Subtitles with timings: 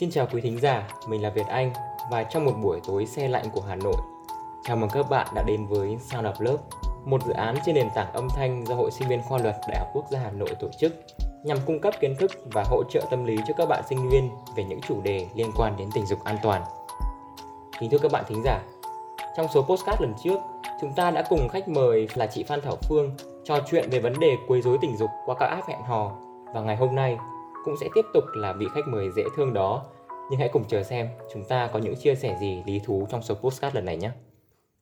[0.00, 1.72] Xin chào quý thính giả, mình là Việt Anh
[2.10, 3.96] và trong một buổi tối xe lạnh của Hà Nội,
[4.64, 6.62] chào mừng các bạn đã đến với Sound of Love,
[7.04, 9.78] một dự án trên nền tảng âm thanh do Hội Sinh viên Khoa luật Đại
[9.78, 10.92] học Quốc gia Hà Nội tổ chức
[11.44, 14.30] nhằm cung cấp kiến thức và hỗ trợ tâm lý cho các bạn sinh viên
[14.56, 16.62] về những chủ đề liên quan đến tình dục an toàn.
[17.80, 18.60] Kính thưa các bạn thính giả,
[19.36, 20.38] trong số postcard lần trước,
[20.80, 24.20] chúng ta đã cùng khách mời là chị Phan Thảo Phương trò chuyện về vấn
[24.20, 26.12] đề quấy rối tình dục qua các app hẹn hò
[26.54, 27.18] và ngày hôm nay
[27.64, 29.86] cũng sẽ tiếp tục là vị khách mời dễ thương đó.
[30.30, 33.22] Nhưng hãy cùng chờ xem chúng ta có những chia sẻ gì lý thú trong
[33.22, 34.10] số postcard lần này nhé.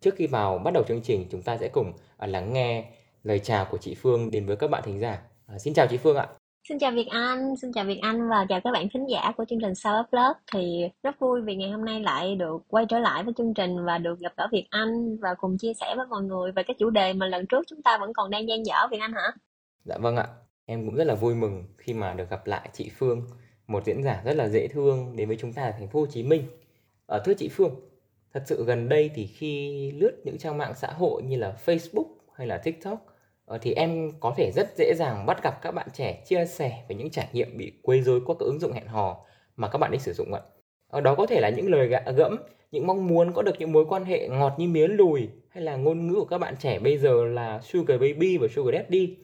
[0.00, 2.84] Trước khi vào bắt đầu chương trình, chúng ta sẽ cùng à, lắng nghe
[3.22, 5.18] lời chào của chị Phương đến với các bạn thính giả.
[5.46, 6.28] À, xin chào chị Phương ạ.
[6.68, 9.44] Xin chào Việt Anh, xin chào Việt Anh và chào các bạn thính giả của
[9.48, 12.86] chương trình Sao Up Lớp Thì rất vui vì ngày hôm nay lại được quay
[12.88, 15.94] trở lại với chương trình và được gặp gỡ Việt Anh và cùng chia sẻ
[15.96, 18.48] với mọi người về cái chủ đề mà lần trước chúng ta vẫn còn đang
[18.48, 19.32] dang dở Việt Anh hả?
[19.84, 20.26] Dạ vâng ạ,
[20.70, 23.26] em cũng rất là vui mừng khi mà được gặp lại chị Phương,
[23.66, 26.06] một diễn giả rất là dễ thương đến với chúng ta ở thành phố Hồ
[26.06, 26.42] Chí Minh.
[27.06, 27.74] Ở thưa chị Phương,
[28.34, 32.06] thật sự gần đây thì khi lướt những trang mạng xã hội như là Facebook
[32.34, 33.06] hay là TikTok
[33.44, 36.84] ờ, thì em có thể rất dễ dàng bắt gặp các bạn trẻ chia sẻ
[36.88, 39.24] về những trải nghiệm bị quấy rối qua các ứng dụng hẹn hò
[39.56, 40.40] mà các bạn ấy sử dụng ạ.
[40.88, 42.36] Ờ, đó có thể là những lời gạ gẫm,
[42.70, 45.76] những mong muốn có được những mối quan hệ ngọt như miến lùi hay là
[45.76, 49.16] ngôn ngữ của các bạn trẻ bây giờ là sugar baby và sugar daddy.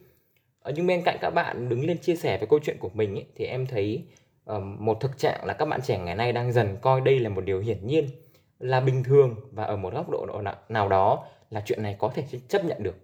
[0.64, 3.14] Ờ, nhưng bên cạnh các bạn đứng lên chia sẻ về câu chuyện của mình
[3.14, 4.04] ấy, thì em thấy
[4.50, 7.28] uh, một thực trạng là các bạn trẻ ngày nay đang dần coi đây là
[7.28, 8.08] một điều hiển nhiên,
[8.58, 10.26] là bình thường và ở một góc độ
[10.68, 12.96] nào đó là chuyện này có thể chấp nhận được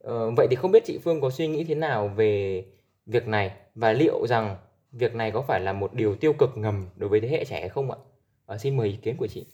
[0.00, 2.64] ờ, vậy thì không biết chị Phương có suy nghĩ thế nào về
[3.06, 4.56] việc này và liệu rằng
[4.92, 7.68] việc này có phải là một điều tiêu cực ngầm đối với thế hệ trẻ
[7.68, 7.98] không ạ?
[8.46, 9.46] Ờ, xin mời ý kiến của chị.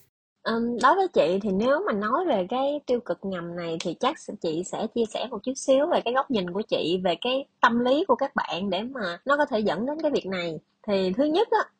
[0.44, 3.94] Um, đối với chị thì nếu mà nói về cái tiêu cực ngầm này thì
[3.94, 7.14] chắc chị sẽ chia sẻ một chút xíu về cái góc nhìn của chị về
[7.20, 10.26] cái tâm lý của các bạn để mà nó có thể dẫn đến cái việc
[10.26, 10.60] này.
[10.86, 11.70] Thì thứ nhất á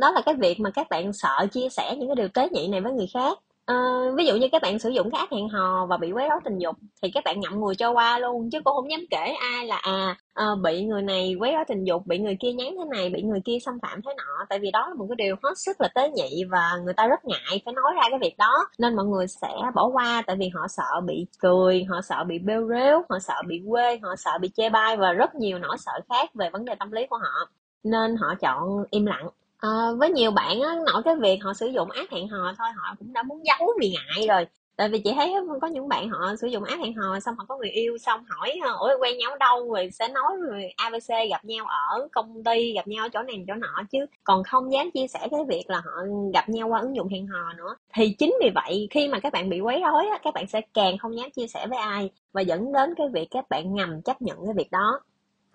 [0.00, 2.68] đó là cái việc mà các bạn sợ chia sẻ những cái điều tế nhị
[2.68, 3.38] này với người khác.
[3.72, 6.28] Ờ, ví dụ như các bạn sử dụng cái app hẹn hò và bị quấy
[6.28, 9.00] rối tình dục thì các bạn ngậm ngùi cho qua luôn chứ cũng không dám
[9.10, 12.52] kể ai là à ờ, bị người này quấy rối tình dục bị người kia
[12.52, 14.46] nhắn thế này bị người kia xâm phạm thế nọ.
[14.48, 17.06] Tại vì đó là một cái điều hết sức là tế nhị và người ta
[17.06, 18.68] rất ngại phải nói ra cái việc đó.
[18.78, 22.38] Nên mọi người sẽ bỏ qua tại vì họ sợ bị cười họ sợ bị
[22.38, 25.76] bêu rếu họ sợ bị quê họ sợ bị chê bai và rất nhiều nỗi
[25.78, 27.48] sợ khác về vấn đề tâm lý của họ.
[27.84, 29.28] Nên họ chọn im lặng.
[29.62, 32.68] Ờ, với nhiều bạn á, nội cái việc họ sử dụng app hẹn hò thôi
[32.76, 34.46] họ cũng đã muốn giấu vì ngại rồi.
[34.76, 37.44] Tại vì chị thấy có những bạn họ sử dụng app hẹn hò xong họ
[37.48, 39.72] có người yêu xong hỏi ờ, ủa quen nhau đâu?
[39.74, 43.44] Rồi sẽ nói rồi abc gặp nhau ở công ty gặp nhau ở chỗ này
[43.48, 43.98] chỗ nọ chứ.
[44.24, 45.90] Còn không dám chia sẻ cái việc là họ
[46.34, 47.76] gặp nhau qua ứng dụng hẹn hò nữa.
[47.94, 50.60] Thì chính vì vậy khi mà các bạn bị quấy rối á, các bạn sẽ
[50.74, 54.02] càng không dám chia sẻ với ai và dẫn đến cái việc các bạn ngầm
[54.02, 55.00] chấp nhận cái việc đó.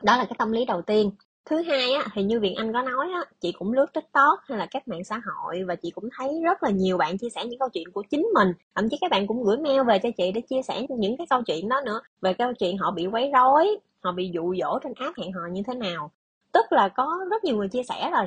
[0.04, 1.12] Đó là cái tâm lý đầu tiên
[1.50, 4.58] thứ hai á, thì như viện anh có nói á, chị cũng lướt tiktok hay
[4.58, 7.46] là các mạng xã hội và chị cũng thấy rất là nhiều bạn chia sẻ
[7.46, 8.48] những câu chuyện của chính mình.
[8.76, 11.28] Thậm chí các bạn cũng gửi mail về cho chị để chia sẻ những cái
[11.30, 14.80] câu chuyện đó nữa, về câu chuyện họ bị quấy rối, họ bị dụ dỗ
[14.84, 16.12] trên app hẹn hò như thế nào.
[16.52, 18.26] Tức là có rất nhiều người chia sẻ rồi.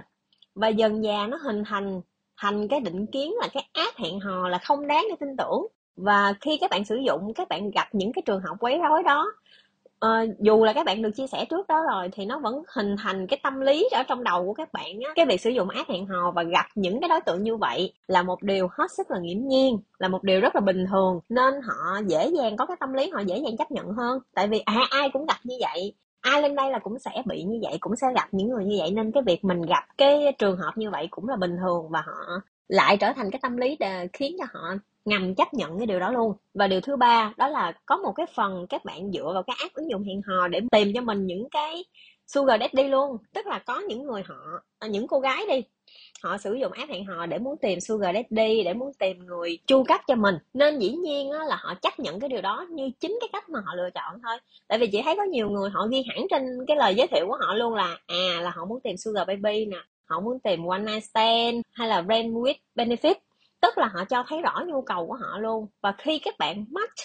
[0.54, 2.00] Và dần dà nó hình thành
[2.36, 5.66] thành cái định kiến là cái app hẹn hò là không đáng để tin tưởng.
[5.96, 9.02] Và khi các bạn sử dụng, các bạn gặp những cái trường hợp quấy rối
[9.02, 9.26] đó
[10.00, 12.96] Ờ, dù là các bạn được chia sẻ trước đó rồi thì nó vẫn hình
[12.98, 15.12] thành cái tâm lý ở trong đầu của các bạn á.
[15.16, 17.92] Cái việc sử dụng app hẹn hò và gặp những cái đối tượng như vậy
[18.06, 21.20] là một điều hết sức là nghiễm nhiên là một điều rất là bình thường
[21.28, 24.18] nên họ dễ dàng có cái tâm lý họ dễ dàng chấp nhận hơn.
[24.34, 27.42] Tại vì à ai cũng gặp như vậy ai lên đây là cũng sẽ bị
[27.42, 30.32] như vậy cũng sẽ gặp những người như vậy nên cái việc mình gặp cái
[30.38, 33.56] trường hợp như vậy cũng là bình thường và họ lại trở thành cái tâm
[33.56, 34.74] lý để khiến cho họ
[35.04, 36.32] ngầm chấp nhận cái điều đó luôn.
[36.54, 39.56] Và điều thứ ba đó là có một cái phần các bạn dựa vào cái
[39.60, 41.84] app ứng dụng hẹn hò để tìm cho mình những cái
[42.26, 43.16] sugar daddy luôn.
[43.34, 44.34] Tức là có những người họ
[44.78, 45.62] à, những cô gái đi
[46.22, 49.58] họ sử dụng app hẹn hò để muốn tìm sugar daddy để muốn tìm người
[49.66, 50.34] chu cấp cho mình.
[50.54, 53.60] Nên dĩ nhiên là họ chấp nhận cái điều đó như chính cái cách mà
[53.66, 54.36] họ lựa chọn thôi.
[54.68, 57.26] Tại vì chị thấy có nhiều người họ ghi hẳn trên cái lời giới thiệu
[57.26, 60.66] của họ luôn là à là họ muốn tìm sugar baby nè họ muốn tìm
[60.66, 63.14] one night stand hay là brand with benefit
[63.60, 65.66] tức là họ cho thấy rõ nhu cầu của họ luôn.
[65.82, 67.00] Và khi các bạn match,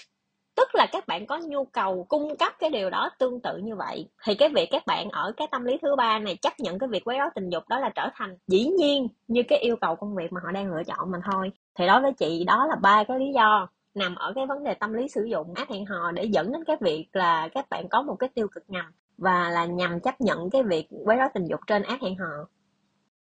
[0.55, 3.75] tức là các bạn có nhu cầu cung cấp cái điều đó tương tự như
[3.75, 6.79] vậy, thì cái việc các bạn ở cái tâm lý thứ ba này chấp nhận
[6.79, 9.75] cái việc quấy rối tình dục đó là trở thành dĩ nhiên như cái yêu
[9.81, 11.51] cầu công việc mà họ đang lựa chọn mình thôi.
[11.75, 14.73] Thì đối với chị, đó là ba cái lý do nằm ở cái vấn đề
[14.73, 15.53] tâm lý sử dụng.
[15.53, 18.47] Ác hẹn hò để dẫn đến cái việc là các bạn có một cái tiêu
[18.47, 18.85] cực ngầm
[19.17, 22.47] và là nhằm chấp nhận cái việc quấy rối tình dục trên ác hẹn hò.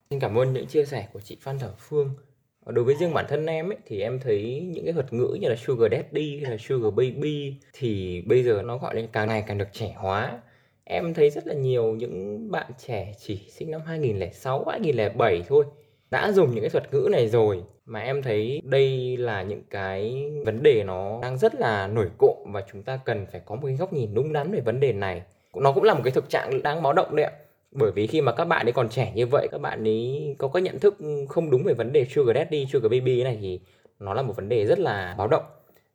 [0.10, 2.10] Xin cảm ơn những chia sẻ của chị Phan Thảo Phương
[2.72, 5.50] đối với riêng bản thân em ấy, thì em thấy những cái thuật ngữ như
[5.50, 9.44] là sugar daddy hay là sugar baby thì bây giờ nó gọi là càng ngày
[9.48, 10.40] càng được trẻ hóa.
[10.84, 15.66] Em thấy rất là nhiều những bạn trẻ chỉ sinh năm 2006 2007 thôi,
[16.12, 17.64] đã dùng những cái thuật ngữ này rồi.
[17.86, 22.38] Mà em thấy đây là những cái vấn đề nó đang rất là nổi cộm
[22.46, 24.94] và chúng ta cần phải có một cái góc nhìn đúng đắn về vấn đề
[24.94, 25.22] này.
[25.56, 27.32] Nó cũng là một cái thực trạng đáng báo động đấy ạ
[27.72, 30.48] bởi vì khi mà các bạn ấy còn trẻ như vậy, các bạn ấy có
[30.48, 30.98] cái nhận thức
[31.30, 33.60] không đúng về vấn đề sugar daddy, sugar baby này thì
[34.00, 35.44] nó là một vấn đề rất là báo động.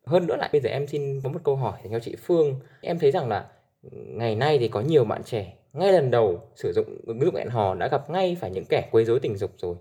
[0.06, 2.60] Hơn nữa lại, bây giờ em xin có một câu hỏi dành cho chị Phương.
[2.80, 3.46] Em thấy rằng là
[3.92, 7.48] ngày nay thì có nhiều bạn trẻ ngay lần đầu sử dụng ứng dụng hẹn
[7.48, 9.76] hò đã gặp ngay phải những kẻ quấy rối tình dục rồi.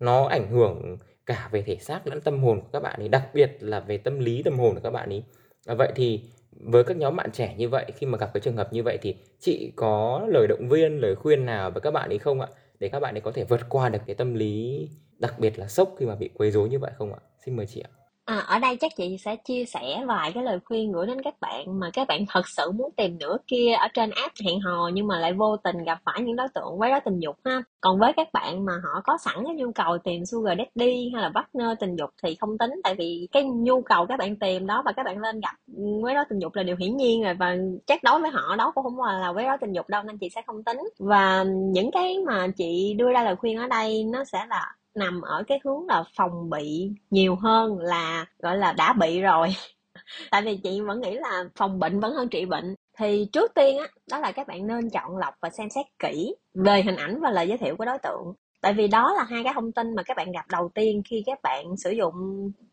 [0.00, 0.96] Nó ảnh hưởng
[1.26, 3.98] cả về thể xác lẫn tâm hồn của các bạn ấy, đặc biệt là về
[3.98, 5.22] tâm lý, tâm hồn của các bạn ấy.
[5.66, 6.20] À, vậy thì
[6.60, 8.98] với các nhóm bạn trẻ như vậy, khi mà gặp cái trường hợp như vậy
[9.02, 12.48] thì chị có lời động viên, lời khuyên nào với các bạn ấy không ạ?
[12.78, 14.88] Để các bạn ấy có thể vượt qua được cái tâm lý
[15.18, 17.18] đặc biệt là sốc khi mà bị quấy rối như vậy không ạ?
[17.44, 18.05] Xin mời chị ạ.
[18.26, 21.34] À, ở đây chắc chị sẽ chia sẻ vài cái lời khuyên gửi đến các
[21.40, 24.90] bạn mà các bạn thật sự muốn tìm nửa kia ở trên app hẹn hò
[24.92, 27.62] nhưng mà lại vô tình gặp phải những đối tượng quấy rối tình dục ha.
[27.80, 31.22] Còn với các bạn mà họ có sẵn cái nhu cầu tìm sugar daddy hay
[31.22, 34.66] là partner tình dục thì không tính tại vì cái nhu cầu các bạn tìm
[34.66, 35.56] đó và các bạn lên gặp
[36.02, 37.56] quấy rối tình dục là điều hiển nhiên rồi và
[37.86, 40.18] chắc đối với họ đó cũng không là là quấy rối tình dục đâu nên
[40.18, 40.78] chị sẽ không tính.
[40.98, 45.20] Và những cái mà chị đưa ra lời khuyên ở đây nó sẽ là nằm
[45.20, 49.48] ở cái hướng là phòng bị nhiều hơn là gọi là đã bị rồi.
[50.30, 52.74] Tại vì chị vẫn nghĩ là phòng bệnh vẫn hơn trị bệnh.
[52.98, 56.34] Thì trước tiên á đó là các bạn nên chọn lọc và xem xét kỹ
[56.54, 58.34] về hình ảnh và lời giới thiệu của đối tượng.
[58.60, 61.22] Tại vì đó là hai cái thông tin mà các bạn gặp đầu tiên khi
[61.26, 62.14] các bạn sử dụng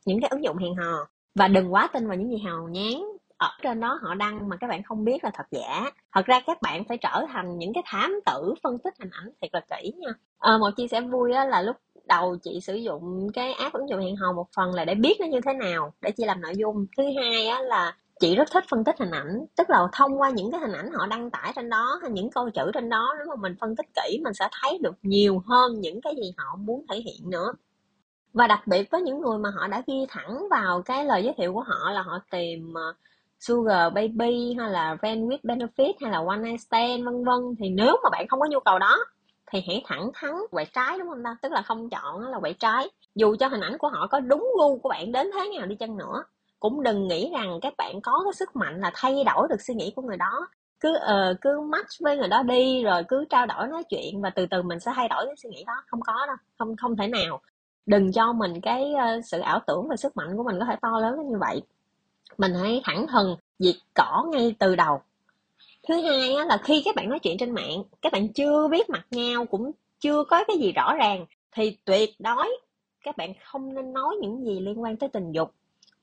[0.06, 1.08] những cái ứng dụng hẹn hò.
[1.36, 3.02] Và đừng quá tin vào những gì hào nhán
[3.38, 5.92] ở trên đó họ đăng mà các bạn không biết là thật giả.
[6.12, 9.32] Thật ra các bạn phải trở thành những cái thám tử phân tích hình ảnh
[9.42, 10.10] thiệt là kỹ nha.
[10.40, 11.76] À, một chia sẻ vui á là lúc
[12.08, 15.18] đầu chị sử dụng cái app ứng dụng hẹn hò một phần là để biết
[15.20, 16.86] nó như thế nào, để chị làm nội dung.
[16.98, 20.30] Thứ hai á là chị rất thích phân tích hình ảnh, tức là thông qua
[20.30, 23.16] những cái hình ảnh họ đăng tải trên đó hay những câu chữ trên đó,
[23.18, 26.34] nếu mà mình phân tích kỹ mình sẽ thấy được nhiều hơn những cái gì
[26.38, 27.54] họ muốn thể hiện nữa.
[28.34, 31.34] Và đặc biệt với những người mà họ đã ghi thẳng vào cái lời giới
[31.38, 32.94] thiệu của họ là họ tìm ờ,
[33.40, 37.70] sugar baby hay là friend with benefit hay là one night stand, vân vân, thì
[37.70, 38.98] nếu mà bạn không có nhu cầu đó
[39.54, 41.36] thì hãy thẳng thắn quẹt trái đúng không ta?
[41.42, 42.90] Tức là không chọn là quẹt trái.
[43.16, 45.76] Dù cho hình ảnh của họ có đúng gu của bạn đến thế nào đi
[45.76, 46.24] chăng nữa
[46.64, 49.74] cũng đừng nghĩ rằng các bạn có cái sức mạnh là thay đổi được suy
[49.74, 50.48] nghĩ của người đó.
[50.80, 54.30] Cứ uh, cứ match với người đó đi rồi cứ trao đổi nói chuyện và
[54.30, 55.74] từ từ mình sẽ thay đổi cái suy nghĩ đó.
[55.88, 57.42] Không có đâu không không thể nào.
[57.86, 60.76] Đừng cho mình cái uh, sự ảo tưởng và sức mạnh của mình có thể
[60.82, 61.62] to lớn như vậy.
[62.38, 65.02] Mình hãy thẳng thừng diệt cỏ ngay từ đầu
[65.88, 68.90] thứ hai á, là khi các bạn nói chuyện trên mạng các bạn chưa biết
[68.90, 72.58] mặt nhau cũng chưa có cái gì rõ ràng thì tuyệt đối
[73.04, 75.54] các bạn không nên nói những gì liên quan tới tình dục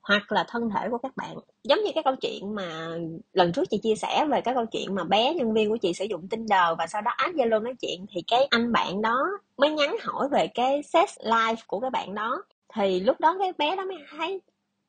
[0.03, 1.37] hoặc là thân thể của các bạn.
[1.65, 2.99] Giống như cái câu chuyện mà
[3.32, 5.93] lần trước chị chia sẻ về cái câu chuyện mà bé nhân viên của chị
[5.93, 9.19] sử dụng Tinder và sau đó add Zalo nói chuyện thì cái anh bạn đó
[9.56, 12.43] mới nhắn hỏi về cái sex life của cái bạn đó.
[12.75, 14.41] Thì lúc đó cái bé đó mới thấy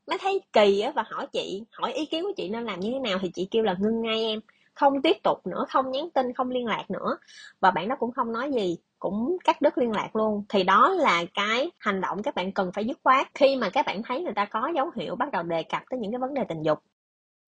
[0.08, 2.92] mới thấy kỳ á và hỏi chị hỏi ý kiến của chị nên làm như
[2.92, 4.40] thế nào thì chị kêu là ngưng ngay em
[4.82, 7.18] không tiếp tục nữa không nhắn tin không liên lạc nữa.
[7.60, 10.46] Và bạn đó cũng không nói gì cũng cắt đứt liên lạc luôn.
[10.50, 13.86] Thì đó là cái hành động các bạn cần phải dứt khoát khi mà các
[13.86, 16.34] bạn thấy người ta có dấu hiệu bắt đầu đề cập tới những cái vấn
[16.34, 16.80] đề tình dục.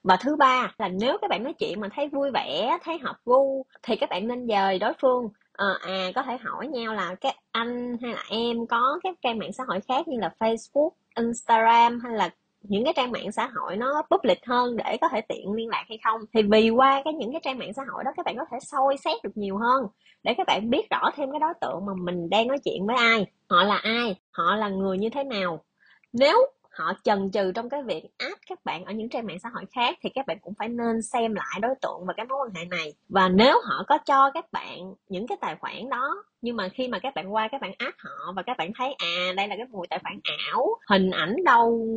[0.04, 3.16] Và thứ ba là nếu các bạn nói chuyện mà thấy vui vẻ thấy hợp
[3.26, 7.16] gu thì các bạn nên dời đối phương à, à có thể hỏi nhau là
[7.22, 10.90] các anh hay là em có các trang mạng xã hội khác như là facebook
[11.16, 12.30] instagram hay là
[12.64, 15.86] những cái trang mạng xã hội nó public hơn để có thể tiện liên lạc
[15.90, 16.22] hay không?
[16.34, 18.58] Thì vì qua cái những cái trang mạng xã hội đó, các bạn có thể
[18.62, 19.88] soi xét được nhiều hơn
[20.24, 22.96] để các bạn biết rõ thêm cái đối tượng mà mình đang nói chuyện với
[22.96, 23.26] ai.
[23.50, 24.16] Họ là ai?
[24.32, 25.64] Họ là người như thế nào?
[26.14, 26.38] Nếu
[26.74, 29.66] họ chần chừ trong cái việc áp các bạn ở những trang mạng xã hội
[29.76, 32.54] khác thì các bạn cũng phải nên xem lại đối tượng và cái mối quan
[32.54, 32.94] hệ này.
[33.10, 36.88] Và nếu họ có cho các bạn những cái tài khoản đó, nhưng mà khi
[36.88, 39.56] mà các bạn qua các bạn áp họ và các bạn thấy à đây là
[39.56, 40.20] cái mùi tài khoản
[40.52, 41.88] ảo, hình ảnh đâu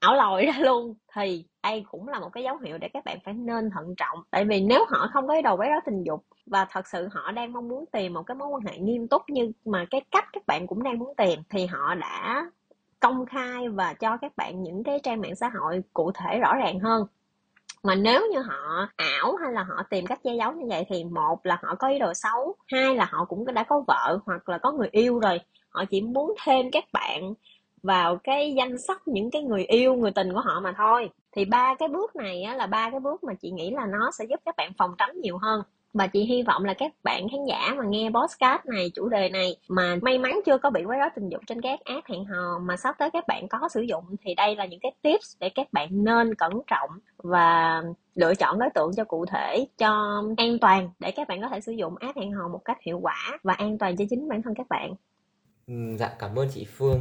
[0.00, 0.94] ảo lòi ra luôn.
[1.14, 4.18] Thì đây cũng là một cái dấu hiệu để các bạn phải nên thận trọng.
[4.30, 7.08] Tại vì nếu họ không có ý đồ quấy rối tình dục và thật sự
[7.12, 10.00] họ đang mong muốn tìm một cái mối quan hệ nghiêm túc như mà cái
[10.10, 12.50] cách các bạn cũng đang muốn tìm, thì họ đã
[13.00, 16.54] công khai và cho các bạn những cái trang mạng xã hội cụ thể rõ
[16.54, 17.06] ràng hơn.
[17.82, 21.04] Mà nếu như họ ảo hay là họ tìm cách che giấu như vậy thì
[21.04, 24.48] một là họ có ý đồ xấu, hai là họ cũng đã có vợ hoặc
[24.48, 27.34] là có người yêu rồi, họ chỉ muốn thêm các bạn
[27.82, 31.10] vào cái danh sách những cái người yêu người tình của họ mà thôi.
[31.32, 34.10] Thì ba cái bước này á, là ba cái bước mà chị nghĩ là nó
[34.18, 35.62] sẽ giúp các bạn phòng tránh nhiều hơn.
[35.94, 39.28] Và chị hy vọng là các bạn khán giả mà nghe podcast này chủ đề
[39.28, 42.24] này mà may mắn chưa có bị quấy rối tình dục trên các app hẹn
[42.24, 45.36] hò mà sắp tới các bạn có sử dụng thì đây là những cái tips
[45.40, 47.82] để các bạn nên cẩn trọng và
[48.14, 51.60] lựa chọn đối tượng cho cụ thể cho an toàn để các bạn có thể
[51.60, 54.42] sử dụng app hẹn hò một cách hiệu quả và an toàn cho chính bản
[54.42, 54.94] thân các bạn.
[55.66, 57.00] Ừ, dạ cảm ơn chị Phương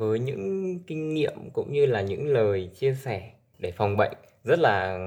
[0.00, 4.12] với những kinh nghiệm cũng như là những lời chia sẻ để phòng bệnh
[4.44, 4.98] rất là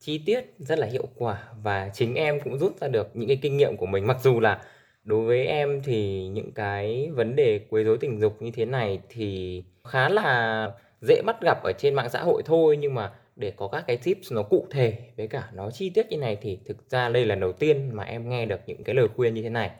[0.00, 3.38] chi tiết, rất là hiệu quả và chính em cũng rút ra được những cái
[3.42, 4.06] kinh nghiệm của mình.
[4.06, 4.62] Mặc dù là
[5.04, 9.00] đối với em thì những cái vấn đề quấy rối tình dục như thế này
[9.08, 13.50] thì khá là dễ bắt gặp ở trên mạng xã hội thôi nhưng mà để
[13.56, 16.58] có các cái tips nó cụ thể với cả nó chi tiết như này thì
[16.66, 19.34] thực ra đây là lần đầu tiên mà em nghe được những cái lời khuyên
[19.34, 19.70] như thế này.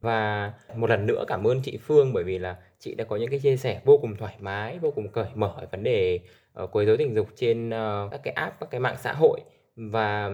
[0.00, 3.30] Và một lần nữa cảm ơn chị Phương bởi vì là chị đã có những
[3.30, 6.20] cái chia sẻ vô cùng thoải mái, vô cùng cởi mở về vấn đề
[6.62, 9.40] uh, quấy rối tình dục trên uh, các cái app, các cái mạng xã hội.
[9.76, 10.26] Và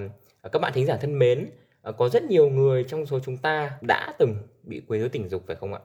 [0.47, 1.51] uh, các bạn thính giả thân mến,
[1.89, 5.29] uh, có rất nhiều người trong số chúng ta đã từng bị quấy rối tình
[5.29, 5.81] dục phải không ạ?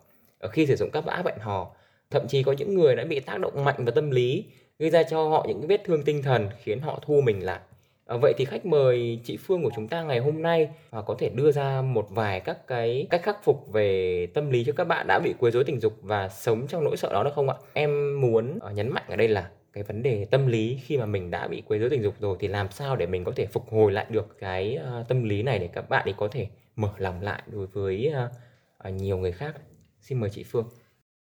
[0.46, 1.72] uh, Khi sử dụng các app hẹn hò,
[2.10, 4.46] thậm chí có những người đã bị tác động mạnh vào tâm lý,
[4.80, 7.60] gây ra cho họ những vết thương tinh thần khiến họ thu mình lại.
[8.06, 11.16] À, vậy thì khách mời chị Phương của chúng ta ngày hôm nay à, có
[11.20, 14.84] thể đưa ra một vài các cái cách khắc phục về tâm lý cho các
[14.84, 17.50] bạn đã bị quấy rối tình dục và sống trong nỗi sợ đó được không
[17.50, 17.56] ạ?
[17.74, 21.06] Em muốn ờ, nhấn mạnh ở đây là cái vấn đề tâm lý khi mà
[21.06, 23.46] mình đã bị quấy rối tình dục rồi thì làm sao để mình có thể
[23.46, 26.48] phục hồi lại được cái ờ, tâm lý này để các bạn ấy có thể
[26.76, 28.30] mở lòng lại đối với ờ,
[28.78, 29.56] ờ, nhiều người khác.
[30.02, 30.66] Xin mời chị Phương.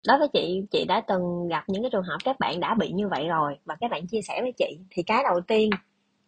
[0.08, 2.92] Đối với chị, chị đã từng gặp những cái trường hợp các bạn đã bị
[2.92, 5.70] như vậy rồi và các bạn chia sẻ với chị thì cái đầu tiên,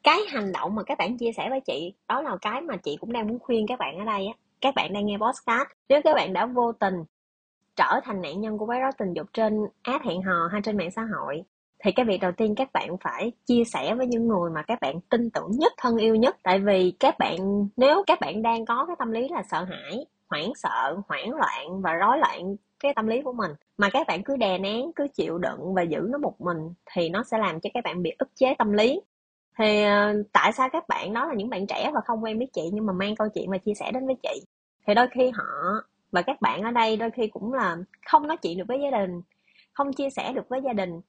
[0.03, 2.97] cái hành động mà các bạn chia sẻ với chị đó là cái mà chị
[3.01, 4.33] cũng đang muốn khuyên các bạn ở đây á.
[4.61, 6.95] Các bạn đang nghe podcast, nếu các bạn đã vô tình
[7.77, 10.77] trở thành nạn nhân của quấy rối tình dục trên app hẹn hò hay trên
[10.77, 11.43] mạng xã hội
[11.85, 14.81] thì cái việc đầu tiên các bạn phải chia sẻ với những người mà các
[14.81, 18.67] bạn tin tưởng nhất, thân yêu nhất tại vì các bạn nếu các bạn đang
[18.67, 22.95] có cái tâm lý là sợ hãi, hoảng sợ, hoảng loạn và rối loạn cái
[22.97, 26.01] tâm lý của mình mà các bạn cứ đè nén, cứ chịu đựng và giữ
[26.11, 29.01] nó một mình thì nó sẽ làm cho các bạn bị ức chế tâm lý.
[29.59, 32.53] Thì ờ, tại sao các bạn đó là những bạn trẻ và không quen biết
[32.53, 34.43] chị nhưng mà mang câu chuyện và chia sẻ đến với chị?
[34.87, 35.45] Thì đôi khi họ
[36.13, 37.77] và các bạn ở đây đôi khi cũng là
[38.07, 39.21] không nói chuyện được với gia đình
[39.73, 41.01] không chia sẻ được với gia đình.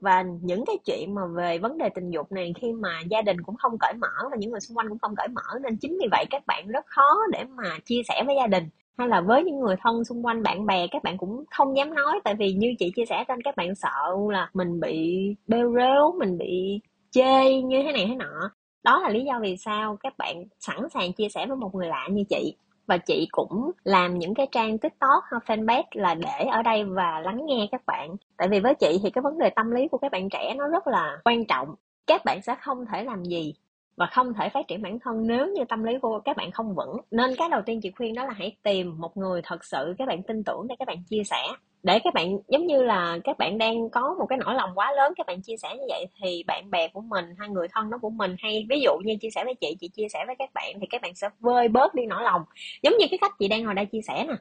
[0.00, 3.42] Và những cái chuyện mà về vấn đề tình dục này khi mà gia đình
[3.42, 5.98] cũng không cởi mở và những người xung quanh cũng không cởi mở nên chính
[6.02, 8.68] vì vậy các bạn rất khó để mà chia sẻ với gia đình.
[8.98, 11.94] Hay là với những người thân xung quanh bạn bè các bạn cũng không dám
[11.94, 12.20] nói.
[12.24, 16.14] Tại vì như chị chia sẻ trên các bạn sợ là mình bị bêu rếu
[16.18, 16.80] mình bị
[17.10, 18.50] chê như thế này thế nọ.
[18.82, 21.88] Đó là lý do vì sao các bạn sẵn sàng chia sẻ với một người
[21.88, 22.56] lạ như chị.
[22.86, 27.20] Và chị cũng làm những cái trang tiktok hay fanpage là để ở đây và
[27.20, 28.16] lắng nghe các bạn.
[28.36, 30.68] Tại vì với chị thì cái vấn đề tâm lý của các bạn trẻ nó
[30.68, 31.74] rất là quan trọng.
[32.06, 33.54] Các bạn sẽ không thể làm gì
[33.96, 36.74] và không thể phát triển bản thân nếu như tâm lý của các bạn không
[36.74, 36.96] vững.
[37.10, 40.08] Nên cái đầu tiên chị khuyên đó là hãy tìm một người thật sự các
[40.08, 41.42] bạn tin tưởng để các bạn chia sẻ
[41.82, 44.92] để các bạn, giống như là các bạn đang có một cái nỗi lòng quá
[44.92, 47.90] lớn, các bạn chia sẻ như vậy thì bạn bè của mình hay người thân
[47.90, 50.36] đó của mình, hay ví dụ như chia sẻ với chị chị chia sẻ với
[50.38, 52.42] các bạn, thì các bạn sẽ vơi bớt đi nỗi lòng.
[52.82, 54.34] Giống như cái cách chị đang ngồi đây chia sẻ nè,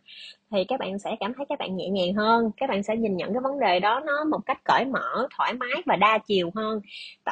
[0.52, 3.18] thì các bạn sẽ cảm thấy các bạn nhẹ nhàng hơn, các bạn sẽ nhìn
[3.18, 6.52] nhận cái vấn đề đó nó một cách cởi mở, thoải mái và đa chiều
[6.56, 6.82] hơn.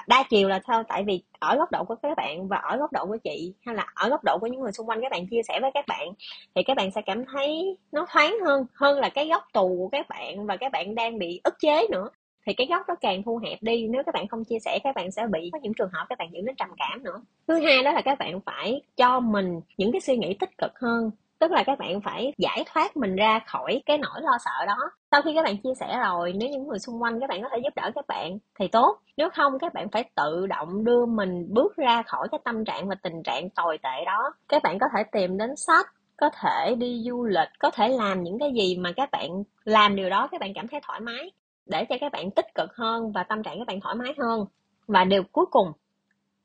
[0.08, 0.84] Đa chiều là sao?
[0.84, 3.76] Tại vì ở góc độ của các bạn và ở góc độ của chị, hay
[3.76, 5.86] là ở góc độ của những người xung quanh các bạn chia sẻ với các
[5.88, 6.08] bạn,
[6.56, 9.90] thì các bạn sẽ cảm thấy nó thoáng hơn hơn là cái góc tù của
[9.92, 12.10] các bạn và các bạn đang bị ức chế nữa.
[12.46, 14.96] Thì cái góc nó càng thu hẹp đi, nếu các bạn không chia sẻ, các
[14.96, 17.22] bạn sẽ bị có những trường hợp các bạn dẫn đến trầm cảm nữa.
[17.48, 20.72] Thứ hai đó là các bạn phải cho mình những cái suy nghĩ tích cực
[20.80, 24.66] hơn tức là các bạn phải giải thoát mình ra khỏi cái nỗi lo sợ
[24.66, 24.78] đó
[25.12, 27.50] sau khi các bạn chia sẻ rồi nếu những người xung quanh các bạn có
[27.52, 31.06] thể giúp đỡ các bạn thì tốt nếu không các bạn phải tự động đưa
[31.06, 34.80] mình bước ra khỏi cái tâm trạng và tình trạng tồi tệ đó các bạn
[34.80, 38.52] có thể tìm đến sách có thể đi du lịch có thể làm những cái
[38.56, 41.32] gì mà các bạn làm điều đó các bạn cảm thấy thoải mái
[41.66, 44.46] để cho các bạn tích cực hơn và tâm trạng các bạn thoải mái hơn
[44.88, 45.72] và điều cuối cùng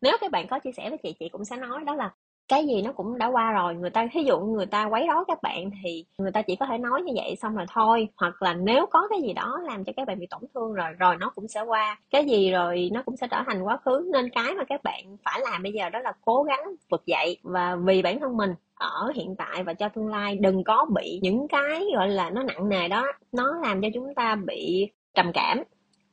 [0.01, 2.11] nếu các bạn có chia sẻ với chị chị cũng sẽ nói đó là
[2.49, 3.75] cái gì nó cũng đã qua rồi.
[3.75, 6.67] Người ta thí dụ người ta quấy rối các bạn thì người ta chỉ có
[6.67, 8.09] thể nói như vậy xong rồi thôi.
[8.17, 10.87] Hoặc là nếu có cái gì đó làm cho các bạn bị tổn thương rồi
[10.99, 11.99] rồi nó cũng sẽ qua.
[12.11, 14.11] Cái gì rồi nó cũng sẽ trở thành quá khứ.
[14.13, 17.39] Nên cái mà các bạn phải làm bây giờ đó là cố gắng vực dậy
[17.43, 20.37] và vì bản thân mình ở hiện tại và cho tương lai.
[20.37, 24.15] Đừng có bị những cái gọi là nó nặng nề đó nó làm cho chúng
[24.15, 25.63] ta bị trầm cảm.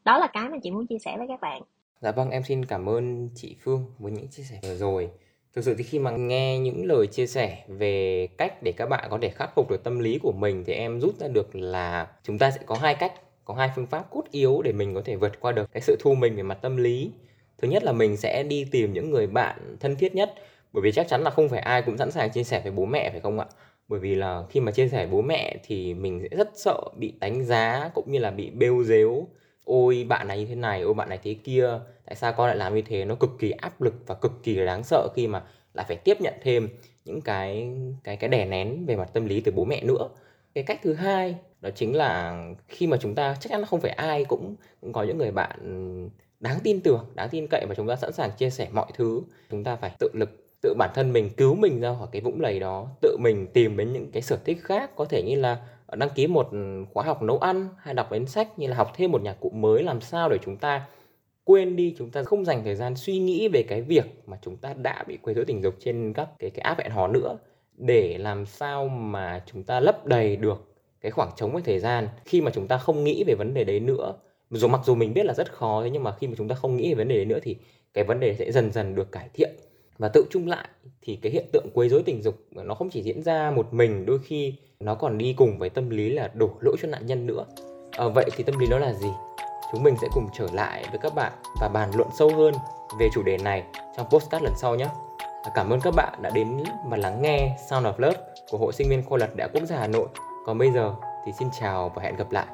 [0.05, 1.61] Đó là cái mà chị muốn chia sẻ với các bạn.
[2.01, 5.09] Dạ vâng, em xin cảm ơn chị Phương với những chia sẻ vừa rồi.
[5.53, 9.07] Thực sự thì khi mà nghe những lời chia sẻ về cách để các bạn
[9.11, 12.07] có thể khắc phục được tâm lý của mình thì em rút ra được là
[12.23, 13.13] chúng ta sẽ có hai cách,
[13.45, 15.95] có hai phương pháp cốt yếu để mình có thể vượt qua được cái sự
[15.99, 17.11] thu mình về mặt tâm lý.
[17.57, 20.33] Thứ nhất là mình sẽ đi tìm những người bạn thân thiết nhất
[20.73, 22.85] bởi vì chắc chắn là không phải ai cũng sẵn sàng chia sẻ với bố
[22.85, 23.45] mẹ phải không ạ?
[23.87, 26.81] Bởi vì là khi mà chia sẻ với bố mẹ thì mình sẽ rất sợ
[26.97, 29.27] bị đánh giá cũng như là bị bêu dếu
[29.69, 32.57] ôi bạn này như thế này, ôi bạn này thế kia, tại sao con lại
[32.57, 35.43] làm như thế, nó cực kỳ áp lực và cực kỳ đáng sợ khi mà
[35.73, 36.69] lại phải tiếp nhận thêm
[37.05, 37.69] những cái
[38.03, 40.09] cái cái đè nén về mặt tâm lý từ bố mẹ nữa.
[40.53, 43.81] Cái cách thứ hai đó chính là khi mà chúng ta chắc chắn là không
[43.81, 45.59] phải ai cũng, cũng có những người bạn
[46.39, 49.21] đáng tin tưởng đáng tin cậy và chúng ta sẵn sàng chia sẻ mọi thứ
[49.51, 50.29] chúng ta phải tự lực
[50.61, 53.77] tự bản thân mình cứu mình ra khỏi cái vũng lầy đó tự mình tìm
[53.77, 55.57] đến những cái sở thích khác có thể như là
[55.89, 56.49] Ờ, đăng ký một
[56.93, 59.49] khóa học nấu ăn hay đọc đến sách như là học thêm một nhạc cụ
[59.49, 60.87] mới làm sao để chúng ta
[61.43, 64.57] quên đi, chúng ta không dành thời gian suy nghĩ về cái việc mà chúng
[64.57, 67.37] ta đã bị quấy rối tình dục trên các cái cái app hẹn hò nữa
[67.77, 72.07] để làm sao mà chúng ta lấp đầy được cái khoảng trống về thời gian
[72.25, 74.13] khi mà chúng ta không nghĩ về vấn đề đấy nữa.
[74.51, 76.55] Dù mặc dù mình biết là rất khó thế nhưng mà khi mà chúng ta
[76.55, 77.57] không nghĩ về vấn đề đấy nữa thì
[77.93, 79.49] cái vấn đề sẽ dần dần được cải thiện
[79.99, 80.67] và tự chung lại
[81.01, 84.05] thì cái hiện tượng quấy rối tình dục nó không chỉ diễn ra một mình
[84.05, 87.25] đôi khi nó còn đi cùng với tâm lý là đổ lỗi cho nạn nhân
[87.25, 87.45] nữa.
[87.91, 89.09] À, vậy thì tâm lý đó là gì?
[89.71, 92.53] Chúng mình sẽ cùng trở lại với các bạn và bàn luận sâu hơn
[92.99, 93.63] về chủ đề này
[93.97, 94.87] trong postcard lần sau nhé.
[95.55, 98.19] Cảm ơn các bạn đã đến và lắng nghe Sound of Love
[98.51, 100.07] của Hội sinh viên Khoa luật Đại quốc gia Hà Nội.
[100.45, 102.45] Còn bây giờ thì xin chào và hẹn gặp lại.